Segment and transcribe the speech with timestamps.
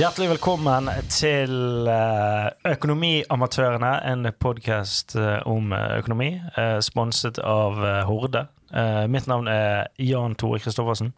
[0.00, 5.12] Hjertelig velkommen til eh, Økonomiamatørene, en podkast
[5.44, 8.46] om eh, økonomi, eh, sponset av eh, Horde.
[8.72, 11.12] Eh, mitt navn er Jan Tore Kristoffersen.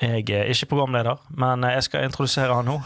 [0.00, 2.78] Jeg er ikke programleder, men eh, jeg skal introdusere han nå.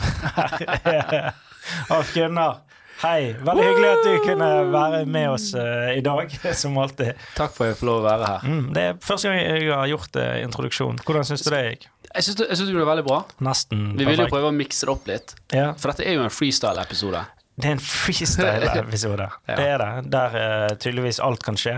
[1.94, 2.64] Alf Gunnar.
[3.02, 3.32] Hei.
[3.34, 7.14] Veldig hyggelig at du kunne være med oss eh, i dag, som alltid.
[7.38, 8.44] Takk for at jeg får lov å være her.
[8.46, 11.00] Mm, det er første gang jeg har gjort eh, introduksjon.
[11.06, 11.88] Hvordan syns du det gikk?
[12.14, 13.20] Jeg syns du, jeg synes du gjorde det veldig bra.
[13.46, 15.34] Nesten Vi vil jo prøve å mikse det opp litt.
[15.54, 15.70] Ja.
[15.80, 17.22] For dette er jo en freestyle-episode.
[17.62, 19.26] Det er en freestyle-episode.
[19.48, 19.56] Ja.
[19.58, 20.10] Det er det.
[20.12, 21.74] Der uh, tydeligvis alt kan skje.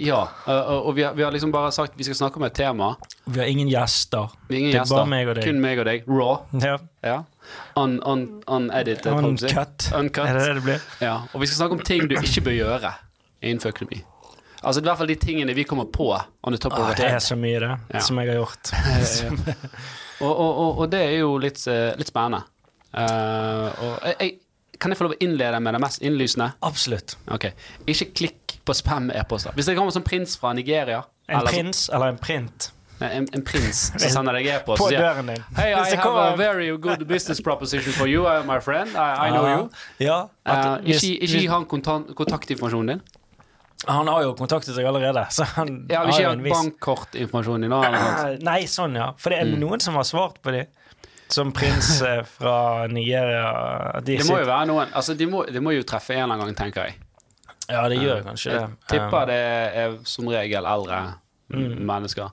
[0.00, 2.54] Ja, og, og- vi, har, vi har liksom bare sagt vi skal snakke om et
[2.56, 2.94] tema.
[3.26, 4.30] Vi har ingen gjester.
[4.48, 4.96] Ingen Det er gjester.
[5.02, 5.44] bare meg og deg.
[5.48, 6.06] Kun meg og deg.
[6.08, 6.36] Raw.
[6.64, 6.76] Ja.
[7.04, 7.18] Ja.
[7.80, 9.08] Un, un, unedited.
[9.12, 9.88] Uncut.
[9.96, 10.24] Uncut.
[10.28, 10.86] Er det det det blir?
[11.04, 11.16] Ja.
[11.32, 12.94] Og vi skal snakke om ting du ikke bør gjøre
[13.42, 14.02] innenfor økonomi.
[14.62, 17.06] Altså i hvert fall de tingene vi kommer på on the top of Ah, det
[17.06, 18.00] er så mye, det, Ja.
[18.00, 18.72] som jeg har gjort.
[20.18, 22.40] Og, og, og, og det er jo litt, eh, litt spennende.
[22.90, 24.32] Uh, og jeg,
[24.80, 26.48] kan jeg få lov å innlede med det mest innlysende?
[26.66, 27.14] Absolutt.
[27.30, 27.50] Ok,
[27.86, 29.54] Ikke klikk på spam-e-poster.
[29.54, 33.28] Hvis det kommer som prins fra Nigeria En eller prins eller en print Nei, en,
[33.36, 35.42] en prins som sender deg e-post på døren din.
[35.54, 38.90] Hey, I have a very good business proposition for you, uh, my friend.
[38.96, 39.68] I, I know you.
[40.02, 43.04] Ja, at uh, ikke ikke gi han kontaktinformasjonen din.
[43.86, 47.82] Han har jo kontaktet seg allerede, så han Ja, har Ikke hatt eller noe
[48.34, 48.42] sånt.
[48.50, 49.12] Nei, sånn, ja.
[49.16, 49.60] For det er Mm.
[49.60, 50.64] noen som har svart på de.
[51.28, 54.00] Som prins eh, fra Nigeria.
[54.00, 56.34] De Det må jo være noen Altså, de må, de må jo treffe en eller
[56.34, 56.94] annen gang, tenker jeg.
[57.68, 58.60] Ja, det gjør kanskje det.
[58.62, 59.38] Jeg tipper det
[59.76, 61.00] er som regel eldre
[61.52, 62.30] mennesker.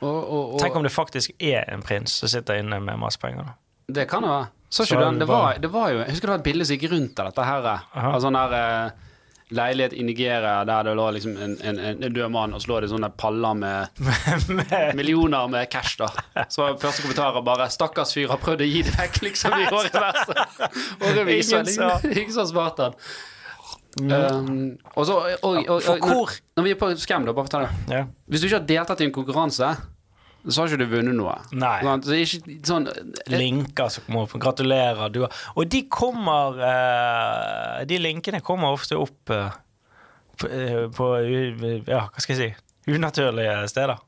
[0.00, 3.18] Og, og, og Tenk om det faktisk er en prins som sitter inne med masse
[3.20, 3.44] penger.
[3.44, 3.54] da.
[4.00, 4.46] Det kan det være.
[4.70, 5.18] Så Så ikke du den?
[5.18, 7.26] det var- det var jo Jeg husker det var et bilde som gikk rundt av
[7.26, 7.62] dette her.
[7.94, 8.52] Altså, sånn der
[8.86, 8.90] eh,
[9.50, 12.80] leilighet i Nigeria der det lå liksom en, en, en død mann, og så lå
[12.84, 13.88] det sånne paller med
[14.98, 16.10] millioner med cash, da.
[16.48, 19.66] Så var første kommentarer bare 'Stakkars fyr har prøvd å gi det vekk', liksom, i.
[19.70, 19.84] Og.
[22.16, 22.98] Ingen så smart, han.
[23.98, 27.66] Um, og så og, og, og, når, når vi er på Scam, da, bare fortell
[27.66, 27.96] det.
[27.96, 28.04] ja.
[28.30, 29.72] Hvis du ikke har deltatt i en konkurranse,
[30.48, 31.34] så har ikke du vunnet noe.
[31.52, 31.76] Nei.
[31.84, 32.88] Sånn, så ikke sånn
[33.32, 34.36] linker som kommer opp.
[34.40, 35.12] Gratulerer.
[35.12, 39.50] Du har Og de kommer eh, De linkene kommer ofte opp eh,
[40.40, 41.10] på, eh, på
[41.88, 43.98] Ja, hva skal jeg si unaturlige steder.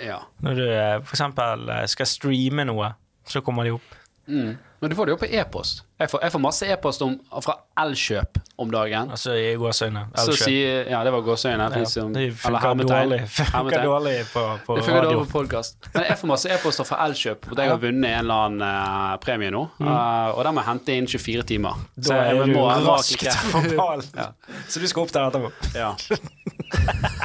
[0.00, 0.20] Ja.
[0.40, 2.92] Når du eh, for eksempel eh, skal streame noe,
[3.28, 3.96] så kommer de opp.
[4.30, 4.54] Mm.
[4.82, 5.84] Men du får det jo på e-post.
[6.02, 7.02] Jeg får, jeg får masse e-post
[7.44, 9.12] fra Elkjøp om dagen.
[9.14, 10.00] Altså i gåseøyne.
[10.18, 10.88] Elkjøp.
[10.90, 11.68] Ja, det var gåseøyne.
[11.70, 12.06] Ja, ja.
[12.16, 15.22] det funker dårlig, funker dårlig på, på Det funker radio.
[15.22, 15.62] dårlig på.
[15.94, 19.14] Men jeg får masse e-poster fra Elkjøp, hvor jeg har vunnet en eller annen eh,
[19.22, 19.62] premie nå.
[19.78, 21.78] Eh, og den må jeg hente inn 24 timer.
[21.78, 21.88] Mm.
[22.08, 24.10] Da er jeg du må- raskt på ballen.
[24.18, 24.32] Ja.
[24.68, 25.54] Så du skal opp der etterpå.
[25.78, 25.94] Ja.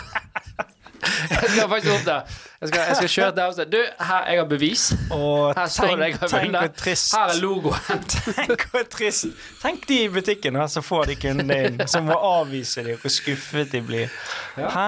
[1.47, 2.35] jeg skal faktisk opp der.
[2.61, 3.77] Jeg skal, jeg skal kjøre der og si Du,
[4.09, 4.83] her, jeg har bevis.
[5.13, 6.83] Og Her står det jeg har tenk vunnet.
[7.13, 8.03] Her er logoen.
[8.41, 9.27] Tenk hvor trist
[9.61, 13.13] Tenk de i butikken her som får de kundene inn, som må avvise dem, hvor
[13.13, 14.13] skuffet de blir.
[14.57, 14.87] Hæ?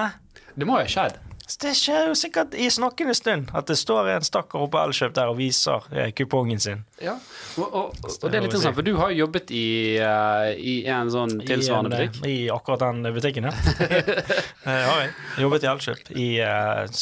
[0.54, 1.18] Det må jo ha skjedd.
[1.58, 5.14] Det skjer jo sikkert i snakkende stund at det står en stakkar oppe på Elkjøp
[5.16, 6.84] der og viser eh, kupongen sin.
[7.02, 7.16] Ja.
[7.58, 10.76] Og, og, og det er litt interessant, for du har jo jobbet i, uh, i
[10.86, 12.26] en sånn tilsvarende I, en, butikk.
[12.26, 13.54] eh, I akkurat den butikken, ja.
[14.70, 15.12] jeg har jeg.
[15.42, 16.28] Jobbet i Elkjøp i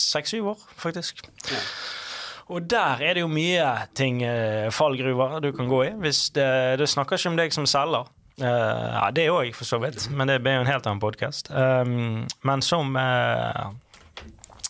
[0.01, 1.25] seks-syv år, faktisk.
[1.53, 1.65] Ja.
[2.49, 4.23] Og der er det jo mye ting,
[4.73, 5.91] fallgruver, du kan gå i.
[6.01, 6.49] Hvis det,
[6.81, 8.09] det snakker ikke om deg som selger.
[8.39, 11.51] Uh, ja, det òg, for så vidt, men det blir jo en helt annen podkast.
[11.51, 13.65] men som eh,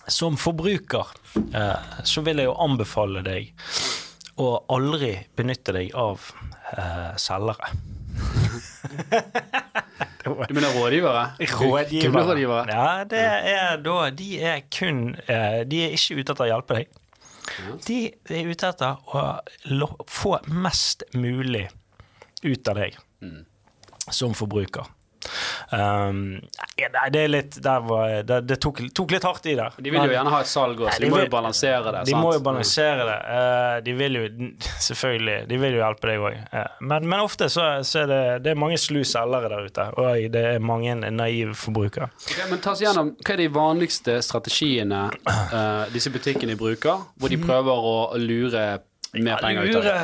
[0.08, 1.06] som forbruker
[1.54, 3.52] eh, så vil jeg jo anbefale deg
[4.38, 6.22] å aldri benytte deg av
[6.76, 7.72] eh, selgere.
[10.24, 11.24] Du mener rådgivere?
[11.40, 12.22] Rådgivere.
[12.24, 12.64] rådgivere.
[12.72, 16.78] Ja, det er da De er kun eh, De er ikke ute etter å hjelpe
[16.78, 16.98] deg.
[17.86, 17.98] De
[18.36, 21.68] er ute etter å få mest mulig
[22.44, 23.40] ut av deg Mm.
[24.14, 24.84] som forbruker.
[25.72, 29.74] Um, nei, det er litt var Det, det tok, tok litt hardt i der.
[29.78, 32.04] De vil jo gjerne ha et salg også, så de må vil- jo balansere det.
[32.08, 32.24] de sant?
[32.24, 33.18] må jo balansere det.
[33.28, 34.24] Uh, de vil jo
[34.88, 36.38] selvfølgelig De vil jo hjelpe deg òg.
[36.80, 40.28] men, men ofte så, så er det, det er mange slu selgere der ute, og
[40.34, 42.10] det er mange naive forbrukere.
[42.26, 47.32] Okay, men ta oss gjennom, Hva er de vanligste strategiene uh, disse butikkene bruker, hvor
[47.32, 48.64] de prøver å lure
[49.14, 49.98] mer penger ut av det?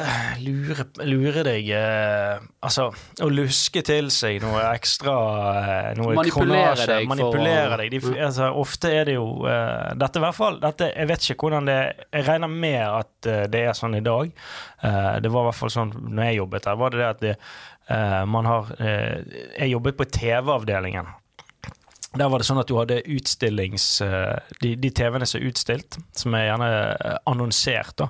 [0.44, 2.86] lure, lure deg eh, Altså,
[3.20, 5.14] å luske til seg noe ekstra
[5.60, 7.92] eh, Noe Manipulere kronasje, deg Manipulere for, deg.
[7.92, 11.48] De, altså, ofte er det jo eh, Dette i hvert fall dette, Jeg vet ikke
[11.48, 11.78] hvordan det
[12.08, 14.32] Jeg regner med at eh, det er sånn i dag.
[14.84, 16.80] Eh, det var i hvert fall sånn når jeg jobbet her.
[16.80, 17.34] Var det det at det,
[17.92, 21.12] eh, man har Jeg jobbet på TV-avdelingen.
[22.14, 23.84] Der var det sånn at du hadde utstillings...
[24.05, 28.06] eh, De, de TV-ene som er utstilt, som er gjerne eh, annonsert, da.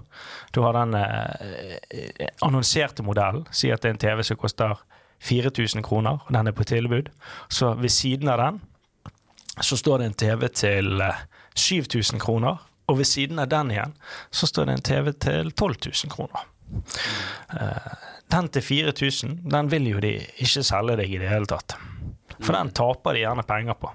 [0.53, 3.47] Du har den eh, eh, annonserte modellen.
[3.51, 4.77] Si at det er en TV som koster
[5.25, 7.09] 4000 kroner, og den er på tilbud.
[7.49, 8.61] Så ved siden av den
[9.63, 11.25] så står det en TV til eh,
[11.57, 12.61] 7000 kroner,
[12.91, 13.97] og ved siden av den igjen
[14.35, 16.45] så står det en TV til 12 000 kroner.
[18.35, 20.11] Den til 4000, den vil jo de
[20.43, 21.77] ikke selge deg i det hele tatt.
[22.45, 23.91] For den taper de gjerne penger på.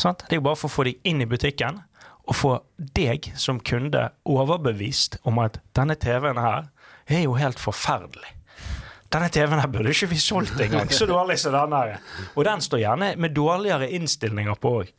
[0.00, 0.24] Sant?
[0.28, 1.82] Det er jo bare for å få deg inn i butikken
[2.22, 2.52] og få
[2.96, 6.70] deg som kunde overbevist om at denne TV-en her
[7.10, 8.36] er jo helt forferdelig.
[9.12, 12.04] Denne TV-en her burde ikke vi solgt engang, så dårlig som den her er.
[12.32, 14.92] Og den står gjerne med dårligere innstillinger på òg.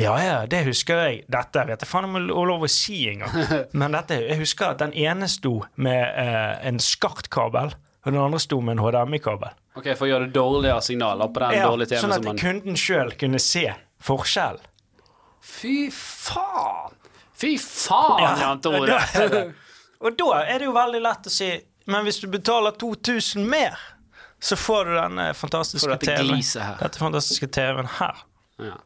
[0.00, 1.22] Ja, ja, det husker jeg.
[1.28, 3.34] Dette vet jeg faen om jeg har lov å si engang.
[3.80, 8.40] Men dette, jeg husker at den ene sto med eh, en SCART-kabel, og den andre
[8.40, 9.52] sto med en HDMI-kabel.
[9.78, 12.40] Ok, For å gjøre det dårligere signaler på den Ja, dårlige TV-en sånn at man
[12.40, 13.68] kunden sjøl kunne se
[14.02, 14.58] forskjell.
[15.40, 16.96] Fy faen!
[17.40, 18.98] Fy faen, Ja, Jan Tore!
[20.04, 21.48] Og da er det jo veldig lett å si
[21.90, 23.78] Men hvis du betaler 2000 mer,
[24.40, 26.40] så får du denne fantastiske TV-en.
[26.40, 26.76] her.
[26.80, 28.20] Dette fantastiske TV-en her.
[28.60, 28.76] Ja.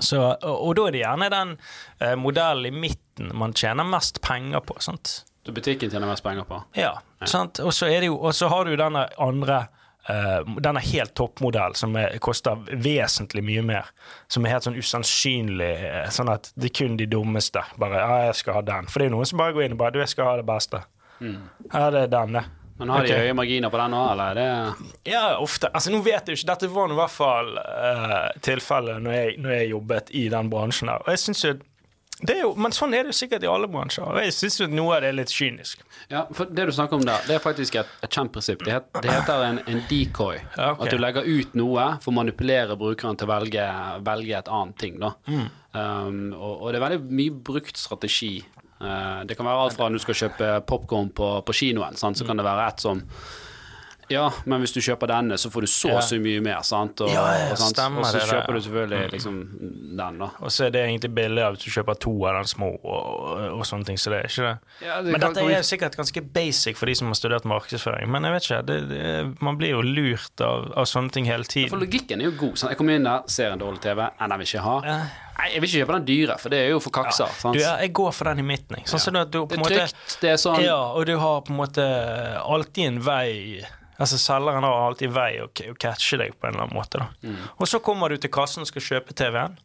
[0.00, 1.52] Så, og, og da er det gjerne den
[2.00, 4.76] eh, modellen i midten man tjener mest penger på.
[4.84, 5.22] sant?
[5.46, 6.60] Så butikken tjener mest penger på.
[6.76, 6.96] Ja,
[7.28, 7.60] sant?
[7.64, 9.62] Og så det jo, og så har du denne andre
[10.08, 13.90] eh, er helt toppmodell som er, koster vesentlig mye mer.
[14.28, 15.72] Som er helt sånn usannsynlig.
[15.84, 17.62] eh, Sånn at det er kun de dummeste.
[17.78, 18.86] Bare ja, jeg skal ha den.
[18.90, 20.46] For det er noen som bare går inn og bare du, jeg skal ha det
[20.48, 20.82] beste.
[21.22, 22.44] Ja, det er denne.
[22.78, 23.18] Men har de Ok.
[23.20, 25.68] høye marginer på den òg, eller er det Ja, ofte.
[25.72, 26.48] Altså, nå vet jeg jo ikke.
[26.50, 30.88] Dette var i hvert fall uh, tilfellet når jeg, når jeg jobbet i den bransjen
[30.90, 31.04] her.
[31.04, 31.52] Og jeg synes jo
[32.30, 34.04] jo, Men sånn er det jo sikkert i alle bransjer.
[34.06, 35.82] Og jeg syns noe av det er litt kynisk.
[36.12, 38.62] Ja, for det du snakker om der, det er faktisk et, et kjempeprinsipp.
[38.66, 40.38] Det, het, det heter en, en decoy.
[40.56, 40.86] Ja, okay.
[40.86, 43.66] At du legger ut noe for å manipulere brukeren til å velge,
[44.06, 44.98] velge et annet ting.
[45.02, 45.14] Da.
[45.26, 45.46] Mm.
[45.72, 48.34] Um, og, og det er veldig mye brukt strategi.
[48.82, 52.18] Uh, det kan være alt fra når du skal kjøpe popkorn på, på kinoen, sant?
[52.18, 53.02] så kan det være et som
[54.12, 55.96] ja, men hvis du kjøper denne, så får du så Ja.
[55.98, 56.60] og så mye mer.
[56.62, 57.00] Sant?
[57.00, 57.74] Og, Ja, ja, og, sant?
[57.76, 59.38] stemmer og så det kjøper du selvfølgelig liksom
[59.98, 60.28] den, da.
[60.40, 63.64] Og så er det egentlig billigere hvis du kjøper to av den små og, og
[63.68, 63.98] sånne ting.
[63.98, 64.54] Så det er ikke det.
[64.86, 68.08] Ja, det Men dette er sikkert ganske basic for de som har studert markedsføring.
[68.12, 71.44] Men jeg vet ikke, det, det, man blir jo lurt av, av sånne ting hele
[71.44, 71.80] For tiden.
[71.82, 72.56] logikken er jo god.
[72.58, 72.70] Sant?
[72.72, 74.00] Jeg kommer inn der, ser en dårlig TV.
[74.20, 74.78] Enn den vil ikke ha.
[74.86, 74.96] Ja.
[75.32, 77.30] Nei, jeg vil ikke kjøpe den dyre, for det er jo for kakser.
[77.40, 77.56] sant?
[77.56, 78.76] Du, jeg går for den i midten.
[78.78, 78.86] jeg.
[78.92, 81.16] Sånn at du på det er er måte trygt, det er sånn Ja, og du
[81.18, 81.86] har på en måte
[82.44, 83.64] alltid en vei
[84.00, 87.04] Altså Selgeren har alltid vei å, å catche deg på en eller annen måte.
[87.22, 87.36] Mm.
[87.58, 89.58] Og så kommer du til kassen og skal kjøpe TV-en.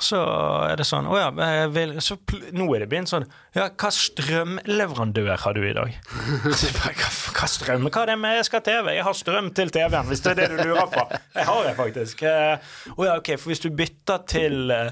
[0.00, 0.16] Så
[0.64, 1.26] er det sånn Å ja,
[1.68, 2.14] vil, så
[2.56, 5.92] nå er det begynt sånn Ja, hva strømleverandør har du i dag?
[6.80, 6.92] Hva,
[7.36, 7.84] hva strøm?
[7.92, 8.88] Hva er det med jeg skal ha TV?
[8.96, 11.04] Jeg har strøm til TV-en, hvis det er det du lurer på.
[11.36, 12.24] Jeg har det faktisk.
[12.28, 14.90] Eh, Å ja, ok, for hvis du bytter til eh,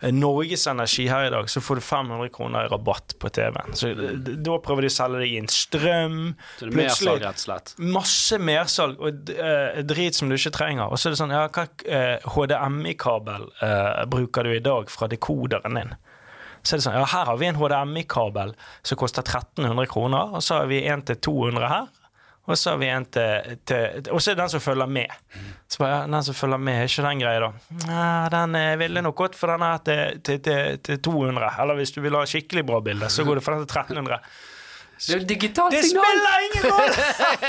[0.00, 3.74] Norges Energi her i dag, så får du 500 kroner i rabatt på TV-en.
[3.74, 6.20] Så eh, Da prøver de å selge deg inn strøm.
[6.58, 7.72] Så det er mersalg, rett og slett.
[7.82, 10.86] Masse mersalg og eh, drit som du ikke trenger.
[10.86, 15.10] Og så er det sånn, ja, hva eh, HDMI-kabel uh, bruker du i dag fra
[15.10, 15.94] dekoderen din?
[16.62, 18.54] Så er det sånn, ja, her har vi en HDMI-kabel
[18.86, 21.90] som koster 1300 kroner, og så har vi en til 200 her.
[22.48, 25.12] Og så har vi en til, til Og så er det den som følger med.
[25.68, 27.80] Så bare, ja, den som følger med, er ikke den greia, da?
[27.84, 31.50] Nei, den eh, ville nok gått for den her til, til, til, til 200.
[31.60, 34.22] Eller hvis du vil ha skikkelig bra bilde, så går det for den til 1300.
[34.98, 36.04] Det er jo digitalt Det signal!
[36.08, 36.94] spiller ingen rolle!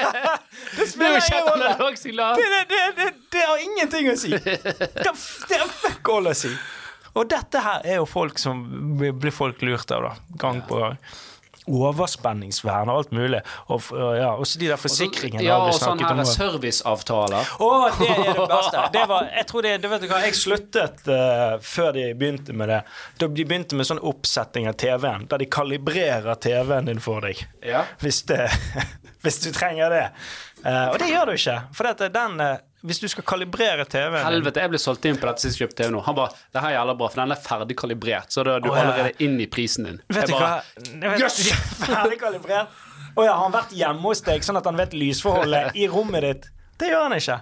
[0.75, 2.27] Det er spiller ingen rolle!
[2.35, 4.35] Det, det, det, det, har ingenting å si.
[4.35, 5.07] Det,
[5.55, 6.51] har fuck all å si.
[7.17, 8.61] Og dette her er jo folk som
[8.99, 10.37] blir blir folk lurt av, da.
[10.43, 10.99] Gang på gang.
[11.69, 13.41] Overspenningsvern og alt mulig.
[13.69, 17.53] Og, ja, også de der forsikringene Ja, og sånn snakket her serviceavtaler.
[17.61, 18.85] Å, det er det beste.
[18.95, 22.55] Det var, jeg tror det, du vet du hva, jeg sluttet uh, før de begynte
[22.57, 22.81] med det.
[23.21, 27.43] Da de begynte med sånn oppsetting av TV-en, der de kalibrerer TV-en din for deg.
[27.65, 27.85] Ja.
[28.03, 28.47] Hvis, det,
[29.23, 30.05] hvis du trenger det.
[30.63, 31.59] Uh, og det gjør du ikke.
[31.75, 32.57] For dette, den, eh,
[32.87, 35.89] hvis du skal kalibrere TV-en Helvete, jeg ble solgt inn på dette sist jeg TV
[35.91, 36.03] nå.
[36.05, 38.31] Han bare Det her er jævla bra, for den er ferdig kalibrert.
[38.31, 38.85] Så da er du oh, ja.
[38.85, 39.99] allerede inn i prisen din.
[40.07, 41.41] Vet Jeg du bare, Yes!
[41.89, 42.71] Ferdig kalibrert.
[43.17, 46.25] Å ja, har han vært hjemme hos deg sånn at han vet lysforholdet i rommet
[46.27, 46.49] ditt?
[46.79, 47.37] Det gjør han ikke.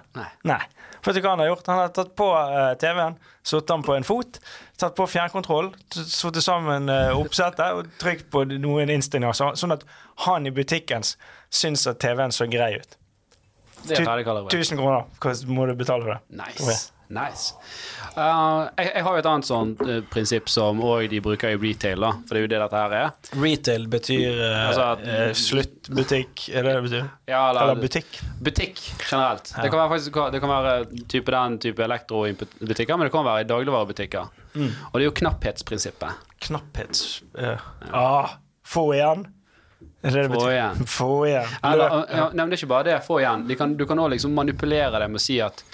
[0.50, 0.60] Nei.
[1.04, 1.68] Vet du hva han har gjort?
[1.70, 4.40] Han har tatt på uh, TV-en, satt den på en fot,
[4.80, 9.86] tatt på fjernkontroll, satt sammen uh, oppsettet og trykt på noen innstillinger, sånn at
[10.26, 12.98] han i butikken syns at TV-en så grei ut.
[13.86, 15.04] Det er Tu- 1000 kroner.
[15.20, 16.20] hvordan må du betale for det?
[16.38, 16.92] Nice.
[17.08, 17.54] nice.
[18.18, 21.56] Uh, jeg, jeg har jo et annet sånn uh, prinsipp som òg de bruker i
[21.62, 22.10] retail, da.
[22.26, 23.12] For det er jo det dette her er.
[23.38, 27.06] Retail betyr uh, Altså at- eh, sluttbutikk, er det det betyr?
[27.30, 28.18] Ja, Eller butikk?
[28.42, 29.52] Butikk generelt.
[29.54, 30.74] Det kan være, faktisk, det kan være
[31.08, 34.28] type den type elektrobutikker, men det kan være i dagligvarebutikker.
[34.58, 34.68] Mm.
[34.90, 36.28] Og det er jo knapphetsprinsippet.
[36.48, 37.22] Knapphets...
[37.38, 37.56] Ja.
[37.92, 39.26] ah, få igjen?
[40.38, 40.86] Få igjen.
[40.86, 41.56] Få igjen.
[41.66, 42.98] Eller, ja, nei, men det er ikke bare det.
[43.06, 43.48] Få igjen.
[43.48, 45.64] De kan, du kan òg liksom manipulere det med å si at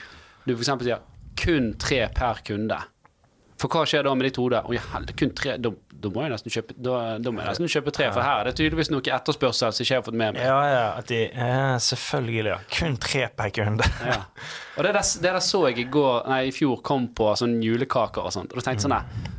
[0.44, 0.72] du f.eks.
[0.80, 1.04] sier
[1.40, 2.78] kun tre per kunde.
[3.60, 4.60] For hva skjer da med ditt hode?
[4.66, 4.82] Oh, ja,
[5.16, 5.54] kun tre?
[5.62, 5.70] Da,
[6.04, 8.42] da må jeg nesten kjøpe Da, da må jeg nesten kjøpe tre, for her det
[8.42, 10.42] er det tydeligvis noe etterspørsel som ikke jeg har fått med meg.
[10.42, 12.50] Ja, ja, de, ja, selvfølgelig.
[12.50, 12.58] Ja.
[12.74, 13.88] Kun tre per kunde.
[14.04, 14.18] Ja.
[14.74, 17.56] Og det der, det der så jeg i går Nei, i fjor kom på sånn
[17.62, 18.52] julekaker og sånt.
[18.52, 19.32] Og da tenkte jeg sånn der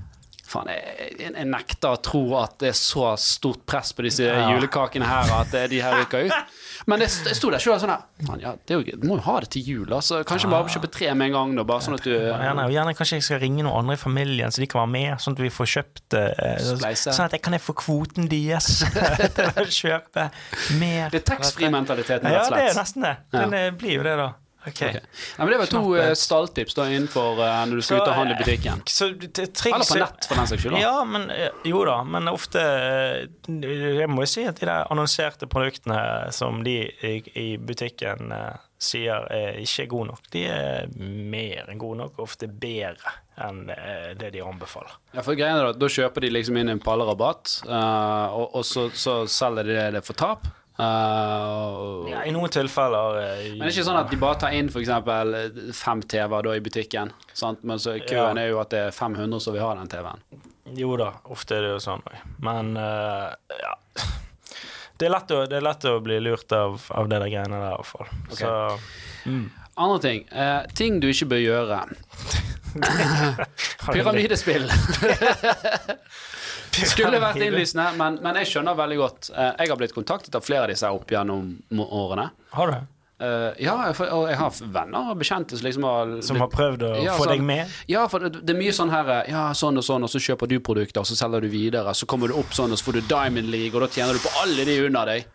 [0.45, 4.27] Faen, jeg, jeg, jeg nekter å tro at det er så stort press på disse
[4.27, 4.51] Ja.
[4.53, 6.51] julekakene her at eh, de her ryker ut.
[6.85, 8.03] Men det st- jeg sto der sjøl sånn her
[8.43, 10.19] ja, det jo, Du må jo ha det til jul, altså.
[10.27, 12.93] Kanskje bare kjøpe tre med en gang, da, bare sånn at du Gjerne, og gjerne
[12.99, 15.43] kanskje jeg skal ringe noen andre i familien, så de kan være med, sånn at
[15.47, 18.69] vi får kjøpt eh, Sånn at jeg kan jeg få kvoten deres
[19.39, 20.29] til å kjøpe
[20.77, 21.09] mer.
[21.09, 23.15] Det er taxfree-mentaliteten, Ja, rett og det er nesten det.
[23.33, 23.39] Ja.
[23.47, 24.29] Den eh, blir jo det, da.
[24.65, 24.71] Ok.
[24.81, 24.99] okay.
[25.37, 28.15] Nei, men det var to eh, stalltips da innenfor uh, når du skal ut og
[28.17, 28.81] handle i butikken.
[28.89, 30.79] Så det- triks- Eller på nett, for den saks skyld.
[30.81, 33.27] Ja, men eh, jo da, men ofte eh,
[34.01, 35.99] Jeg må jo si at de der annonserte produktene
[36.33, 41.69] som de i, i butikken uh, sier er ikke er gode nok, de er mer
[41.71, 43.13] enn gode nok, ofte bedre
[43.45, 44.97] enn eh, det de anbefaler.
[45.15, 48.65] Ja, for greia er at Da kjøper de liksom inn en pallerabatt, eh, og, og
[48.67, 50.47] så, så selger de det for tap.
[50.77, 54.51] Og- Ja, I noen tilfeller eh, Men det er ikke sånn at de bare tar
[54.57, 54.91] inn f.eks.
[55.77, 57.13] fem TV-er i butikken.
[57.33, 57.63] Sant?
[57.63, 58.43] Men så køen Ja.
[58.43, 60.19] er jo at det er 500 som vil ha den TV-en.
[60.75, 62.15] Jo da, ofte er det jo sånn òg.
[62.39, 63.75] Men uh, ja
[64.97, 67.73] det er, å, det er lett å bli lurt av, av det der greiene der,
[67.73, 68.07] i hvert fall.
[68.31, 68.37] Okay.
[68.39, 69.51] Så mm.
[69.75, 70.21] Andre ting.
[70.31, 71.81] Uh, ting du ikke bør gjøre.
[73.91, 74.69] Pyramidespill.
[76.83, 79.29] Skulle vært innlysende, men, men jeg skjønner veldig godt.
[79.35, 81.53] Eh, jeg har blitt kontaktet av flere av disse opp gjennom
[81.85, 82.29] årene.
[82.57, 82.91] Har du?
[83.15, 86.81] Uh, ja, for, og jeg har venner og bekjente som liksom har Som har prøvd
[86.83, 87.71] å Ja, få sånn- deg med?
[87.87, 90.19] Ja, for det, det er mye sånn her eh, Ja, sånn og sånn, og så
[90.19, 91.93] kjøper du produkter, og så selger du videre.
[91.95, 94.19] Så kommer du opp sånn, og så får du Diamond League, og da tjener du
[94.19, 95.29] på alle de under deg.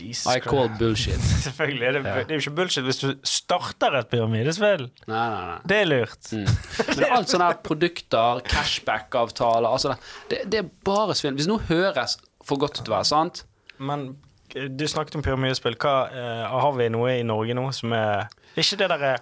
[0.00, 1.20] Jesus I call bullshit.
[1.46, 1.86] Selvfølgelig.
[1.88, 2.14] Er det, Ja.
[2.22, 4.88] det er jo ikke bullshit hvis du starter et pyramidespill.
[5.10, 5.58] Nei, nei, nei.
[5.68, 6.32] Det er lurt.
[6.32, 9.96] Men alt sånne her produkter, cashback-avtaler altså
[10.30, 11.36] det, det er bare svinn.
[11.38, 13.44] Hvis noe høres for godt til å være sant
[13.78, 14.08] Men
[14.54, 15.76] eh, du snakket om pyramidespill.
[15.78, 18.26] Hva, uh, har vi noe i Norge nå som er
[18.58, 19.12] Ikke det derre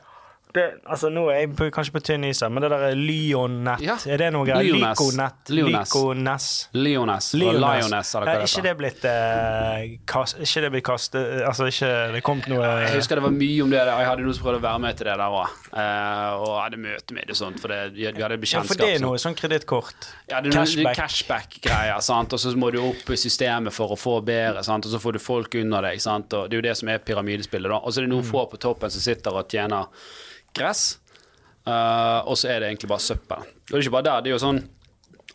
[0.54, 3.96] det, altså Nå er jeg kanskje på tynn is men det der Lyonett, Ja.
[4.06, 4.74] er det noe greier?
[4.74, 5.50] Lyconett?
[5.50, 6.48] Lyoness Lyconess?
[6.74, 7.28] Lioness.
[7.34, 12.42] Lioness, Er ikke det blitt eh, kast, Ikke det blitt kastet Altså, ikke det kom
[12.48, 13.78] noe Jeg husker det var mye om det.
[13.78, 15.48] der, Jeg hadde noen som prøvde å være med til det der òg.
[16.40, 18.64] og hadde møte med det og sånt, for det, vi hadde bekjentskap.
[18.64, 20.08] Ja, for det er noe sånn kredittkort.
[20.30, 22.32] Ja, det er cashback-greier, sant?
[22.32, 24.86] og så må du opp i systemet for å få bedre, sant?
[24.86, 26.00] og så får du folk under deg.
[26.02, 26.32] Sant?
[26.34, 27.68] Og det er jo det som er pyramidespillet.
[27.70, 27.78] da.
[27.80, 28.30] Og så er det noen Mm.
[28.30, 29.86] få på toppen som sitter og tjener
[30.54, 30.96] gress,
[31.68, 33.42] Uh, og så er det egentlig bare søppel.
[33.44, 34.62] Og det er ikke bare der, det er jo sånn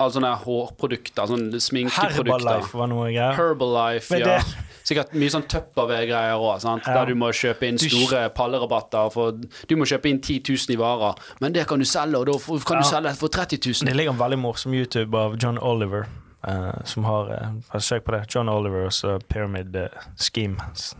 [0.01, 2.41] alle sånne hårprodukter, sånne sminkeprodukter.
[2.49, 3.35] Herbalife var noe greier.
[3.37, 4.39] Herbalife, ja.
[4.83, 6.75] Sikkert mye sånn Tupperware-greier òg, Ja.
[6.97, 9.13] der du må kjøpe inn store pallerabatter.
[9.13, 12.25] For du må kjøpe inn 10 000 i varer, men det kan du selge, og
[12.25, 12.33] da
[12.65, 12.89] kan du Ja.
[12.89, 13.85] selge for 30 000.
[13.85, 16.07] Det ligger en veldig morsom YouTube av John Oliver.
[16.47, 18.25] Eh, som har uh, Søk på det.
[18.29, 20.57] John Oliver og Pyramid eh, Scheme.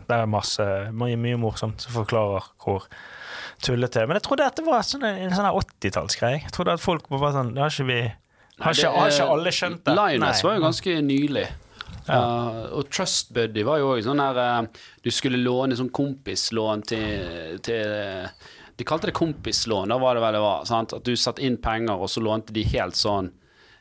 [0.07, 2.87] Det er masse, mye, mye morsomt som forklarer hvor
[3.63, 6.41] tullete Men jeg trodde dette var sånn, en sånn 80-tallsgreie.
[6.45, 9.29] Jeg trodde at folk var sånn Det har ikke vi Har det ikke, har ikke
[9.35, 9.95] alle skjønt det?
[9.95, 10.09] Nei.
[10.19, 11.45] var jo ganske nylig.
[12.05, 12.19] Ja.
[12.19, 16.83] Uh, og Trust Buddy var jo òg sånn der uh, Du skulle låne sånn kompislån
[16.85, 18.27] til, til
[18.77, 20.67] De kalte det kompislån, da var det vel det var.
[20.69, 20.93] Sant?
[20.93, 23.31] At du satte inn penger, og så lånte de helt sånn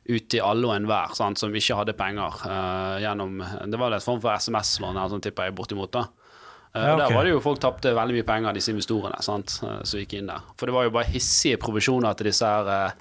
[0.05, 1.39] ut til alle og enhver sant?
[1.41, 2.43] som ikke hadde penger.
[2.45, 3.39] uh, gjennom
[3.71, 5.93] Det var en form for SMS-lån, sånn tipper jeg, bortimot.
[5.93, 6.07] da
[6.75, 7.07] Uh, Ja, okay.
[7.07, 9.61] Der var det jo folk tapte veldig mye penger, disse investorene, sant?
[9.63, 10.41] uh, som gikk inn der.
[10.59, 12.97] For det var jo bare hissige provisjoner til disse her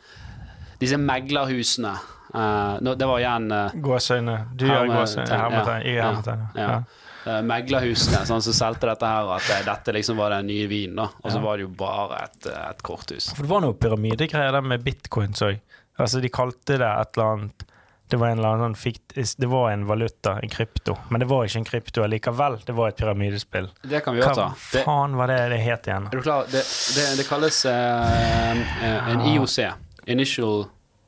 [0.77, 1.93] Disse meglerhusene.
[2.33, 3.47] Det var igjen
[3.81, 4.35] Gåsøyne.
[4.53, 5.25] Du gjør gåsøyne.
[5.29, 5.87] Hermetegn.
[5.87, 6.45] Jeg hermetegn.
[6.53, 6.67] ja.
[6.67, 6.77] Ja.
[7.23, 10.99] Eh, meglerhusene sånn, som solgte dette her, at eh, dette liksom var den nye vinen.
[11.05, 13.29] Og så var det jo bare et, eh, et korthus.
[13.31, 15.61] For det var noe pyramidegreier der med bitcoins òg.
[16.01, 17.69] Altså, de kalte det et eller annet
[18.13, 21.65] det var annen fikt, det var en valuta, en krypto, men det var ikke en
[21.65, 22.59] krypto allikevel.
[22.65, 23.71] Det var et pyramidespill.
[23.81, 24.45] Det kan vi også ta.
[24.53, 26.05] Hva faen var det det het igjen?
[26.11, 26.45] er du klar?
[26.51, 26.61] Det,
[26.93, 29.57] det, det kalles eh, eh, en IOC.
[30.05, 30.65] Initial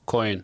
[0.10, 0.42] Coin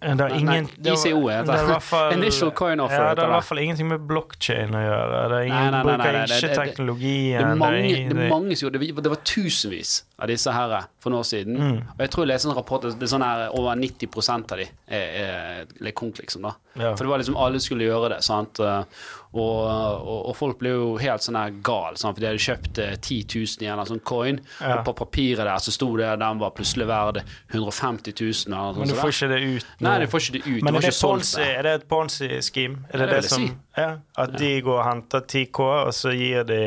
[0.00, 1.80] Det har ingen, nei, ICO heter det.
[1.82, 5.22] fall- Initial coin offer Ja, det har i hvert fall ingenting med blockchain å gjøre.
[5.28, 7.42] Det er ingen Nei, nei, nei, bruker ikke det- teknologien.
[7.42, 9.02] Det er mange, det det er mange som gjorde det.
[9.02, 11.56] Det var tusenvis av disse her for noen år siden.
[11.62, 11.76] Mm.
[11.94, 14.64] Og jeg tror jeg leste en rapport det er sånn her over 90% av de
[14.66, 16.42] er, er lekonk, liksom.
[16.48, 16.92] da Ja.
[16.96, 18.18] For det var liksom alle skulle gjøre det.
[18.26, 18.98] sant og,
[19.38, 22.16] og, og folk ble jo helt sånn her gal, sant?
[22.16, 24.78] for de hadde kjøpt eh, 10 000 i en sånn coin, Ja.
[24.80, 27.20] og på papiret der så sto det at den var plutselig verd
[27.52, 28.48] 150 000.
[28.48, 29.86] Eller noe Men du får ikke det ut nå.
[29.88, 30.62] Nei, du får ikke det ut.
[30.66, 32.82] Men er det, Ponzi, er det et Ponzi-scheme?
[32.90, 33.54] Er det det, det det, som si.
[33.78, 36.60] ja, At de går og henter 10K, og så gir de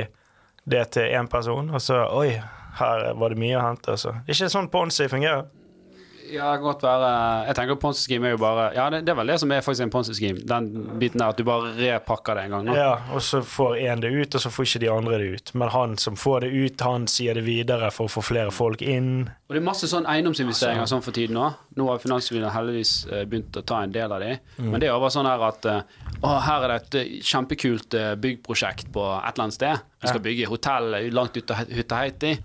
[0.72, 2.36] det til én person, og så Oi,
[2.80, 4.16] her var det mye å hente, altså.
[4.28, 5.50] Ikke sånn Ponzi fungerer.
[6.32, 7.10] Ja, det kan godt være
[7.48, 9.64] Jeg tenker Ponzi Scheme er jo bare Ja, det, det er vel det som er
[9.66, 10.42] faktisk en Ponzi Scheme.
[10.48, 10.70] Den
[11.02, 12.70] biten der at du bare repakker det en gang.
[12.70, 12.76] Nå.
[12.78, 15.54] Ja, og så får én det ut, og så får ikke de andre det ut.
[15.60, 18.82] Men han som får det ut, han sier det videre for å få flere folk
[18.82, 19.30] inn.
[19.50, 21.62] Og det er masse sånn eiendomsinvesteringer sånn for tiden òg.
[21.80, 24.36] Nå har Finanstilsynet heldigvis eh, begynt å ta en del av de.
[24.62, 27.16] Men det er jo bare sånn her at eh, Å, her er det et eh,
[27.26, 29.88] kjempekult byggprosjekt på et eller annet sted.
[30.02, 32.38] Vi skal bygge hotell langt ute av Hytta-Heiti.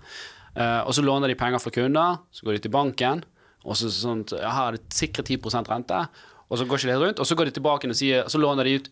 [0.57, 3.21] Eh, og så låner de penger fra kunder, så går de til banken,
[3.67, 6.01] og så sånn ja, her er det sikre 10 rente.
[6.47, 8.63] Og så går ikke det rundt, og så går de tilbake og sier, så låner
[8.69, 8.89] de ut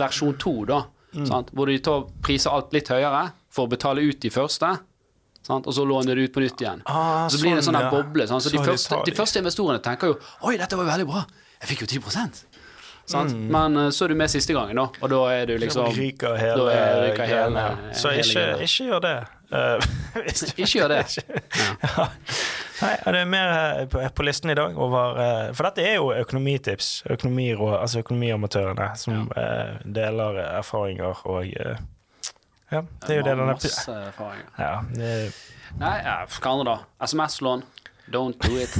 [0.00, 0.82] versjon to, da.
[1.24, 1.52] Sant?
[1.56, 4.74] Hvor de tar, priser alt litt høyere for å betale ut de første.
[5.46, 5.64] Sant?
[5.70, 6.82] Og så låner de ut på nytt igjen.
[6.90, 7.88] Ah, så blir det en sånn ja.
[7.94, 8.26] boble.
[8.28, 11.22] Så, Så de, første, de første investorene tenker jo Oi, dette var jo veldig bra.
[11.62, 12.18] Jeg fikk jo 10
[13.08, 13.32] sant?
[13.32, 13.46] Mm.
[13.54, 14.84] Men eh, så er du med siste gangen, da.
[15.00, 18.90] Og da er du liksom ryker hele, er- ryker hele- hele Så ikke, hele ikke
[18.92, 19.18] gjør det.
[19.48, 19.80] Uh,
[20.60, 21.04] Ikke gjør det.
[21.96, 22.04] Ja.
[22.78, 25.98] Nei, er det er mer eh, på, listen i dag over eh, For dette er
[25.98, 26.90] jo økonomitips.
[27.10, 33.94] Økonomiråd, altså Økonomiamatørene som eh, deler erfaringer og Ja, det er jo det er Masse
[34.10, 34.50] erfaringer.
[34.58, 35.12] ja, det,
[35.78, 36.76] Nei, ja, hva annet da?
[37.04, 37.62] SMS-lån.
[38.12, 38.72] Don't do it.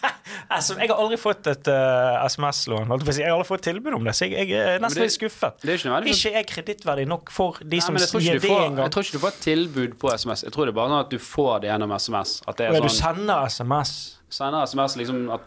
[0.54, 2.86] altså, Jeg har aldri fått et uh, SMS-lån.
[3.10, 5.58] jeg har aldri fått tilbud om det, så jeg, jeg er nesten det- litt skuffet.
[5.62, 6.14] Det er ikke nødvendig.
[6.16, 8.66] Ikke er kredittverdig nok for de Nei, som sier gir det engang.
[8.70, 8.84] en gang.
[8.86, 10.44] jeg tror ikke du får et tilbud på SMS.
[10.46, 12.36] Jeg tror det er bare sånn at du får det gjennom SMS.
[12.46, 13.94] At det Ja, sånn, du sender SMS.
[14.36, 15.42] Sender SMS liksom at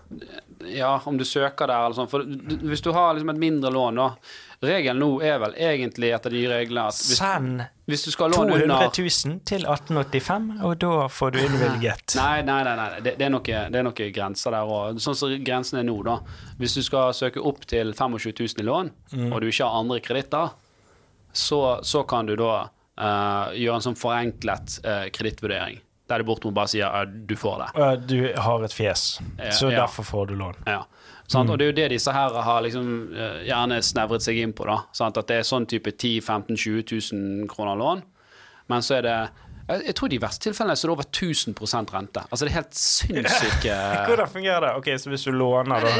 [0.71, 2.09] Ja, om du søker der eller sånn.
[2.11, 4.09] For hvis du har liksom et mindre lån, da
[4.61, 8.41] Regelen nå er vel egentlig etter de reglene at hvis, Send hvis du skal ha
[8.41, 12.15] lån 200 under 000 til 1885, og da får du innvilget.
[12.19, 12.87] Nei, nei, nei, nei.
[13.05, 14.99] Det, det, er noe, det noen grenser der òg.
[14.99, 16.17] Sånn som grensen er nå, da.
[16.59, 19.31] Hvis du skal søke opp til 25 000 i lån, Mm.
[19.33, 20.51] og du ikke har andre kreditter,
[21.33, 25.79] så, så kan du da uh, gjøre en sånn forenklet uh, kredittvurdering.
[26.09, 27.89] Der det bortimot bare sier at du får det.
[28.09, 29.19] Du har et fjes,
[29.53, 29.83] så ja.
[29.83, 30.63] derfor får du lån.
[30.65, 30.83] Ja.
[31.29, 31.49] Mm.
[31.51, 34.65] Og det er jo det disse her har liksom eh, gjerne snevret seg inn på.
[34.65, 35.19] da sant?
[35.21, 38.01] At det er sånn type 10 15 20 000 kroner lån.
[38.69, 39.17] Men så er det
[39.69, 42.23] jeg, jeg tror de verste tilfellene så er det over 1000% rente.
[42.29, 43.75] Altså det er helt sinnssyke
[44.09, 44.71] Hvordan fungerer det?
[44.79, 45.91] Ok, så Hvis du låner da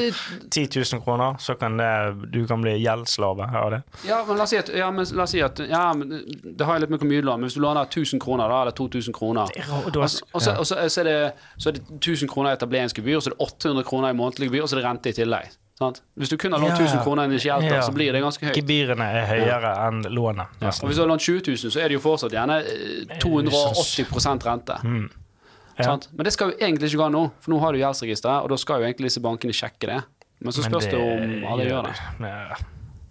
[0.50, 1.90] 10 000 kroner, så kan det,
[2.34, 3.82] du kan bli gjeldsslave av det?
[4.10, 6.86] Ja, men la oss si at, ja, men, si at ja, men Det har jeg
[6.86, 9.16] litt med hvor mye du låner, men hvis du låner 1000 kroner, da, eller 2000
[9.16, 11.18] kroner er Og så- er det
[11.58, 14.64] så er det 1000 kroner i etableringsgebyr, så er det 800 kroner i månedlig gebyr,
[14.64, 15.50] og så er det rente i tillegg.
[15.80, 16.02] Sant?
[16.20, 18.58] Hvis du kun har lånt 1000 kroner initielt, da, så blir det ganske høyt.
[18.58, 20.60] Gebyrene er høyere enn lånet.
[20.60, 24.44] Og hvis du har lånt 20 000, så er det jo fortsatt gjerne eh, 280
[24.44, 24.80] rente.
[25.80, 26.10] Sant?
[26.12, 28.52] Men det skal jo egentlig ikke gå an nå, for nå har du gjeldsregisteret, og
[28.52, 30.02] da skal jo egentlig disse bankene sjekke det.
[30.44, 31.96] Men så Men spørs det om alle gjør det.
[32.28, 32.60] Ja.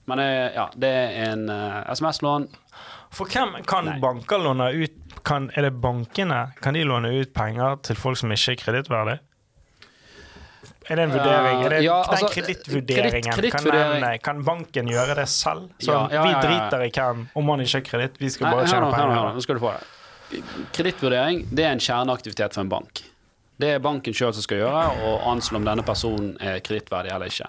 [0.09, 2.49] Men eh, ja, det er en uh, SMS-lån.
[3.13, 3.97] For hvem kan Nei.
[4.01, 6.53] banker låne ut kan, Er det bankene?
[6.63, 9.21] Kan de låne ut penger til folk som ikke er kredittverdige?
[10.88, 11.62] Er det en vurdering?
[11.64, 15.68] Er det, Ja, den altså, kredittvurderingen, kreditt- kan, kan banken gjøre det selv?
[15.79, 18.66] Så Ja, ja, Vi driter i hvem, om man ikke har kreditt, vi skal bare
[18.66, 19.35] tjene penger.
[19.35, 19.87] nå skal du få det.
[20.72, 23.03] Kredittvurdering det er en kjerneaktivitet for en bank.
[23.59, 27.27] Det er banken sjøl som skal gjøre, og anslå om denne personen er kredittverdig eller
[27.27, 27.48] ikke.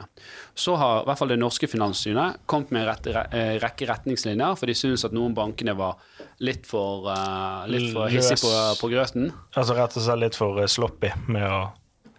[0.58, 3.86] Så har i hvert fall det norske finanssynet kommet med en rett, re, eh, rekke
[3.92, 5.98] retningslinjer, for de synes at noen bankene var
[6.40, 9.30] litt for, uh, litt for hissige på, på grøten.
[9.54, 11.62] Altså rett og slett litt for eh, sloppy med å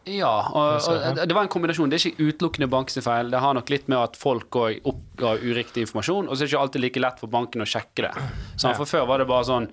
[0.09, 1.91] Ja, og, og det var en kombinasjon.
[1.93, 3.31] Det er ikke utelukkende bankens feil.
[3.33, 6.55] Det har nok litt med at folk òg oppga uriktig informasjon, og så er det
[6.55, 8.29] ikke alltid like lett for banken å sjekke det.
[8.57, 9.69] Så For før var det bare sånn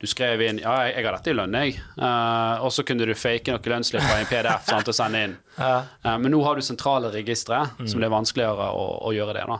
[0.00, 1.74] du skrev inn ja, jeg, jeg har dette i lønn, jeg.
[2.00, 5.38] Uh, og så kunne du fake noen lønnsslipper i en PDF sant, og sende inn.
[5.60, 5.82] Ja.
[6.00, 9.42] Eh, men nå har du sentrale registre, som det er vanskeligere å, å gjøre det.
[9.44, 9.58] da.